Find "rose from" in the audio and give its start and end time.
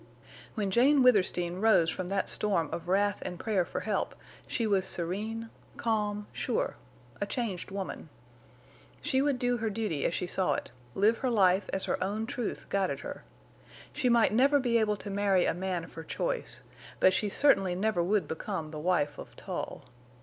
1.61-2.07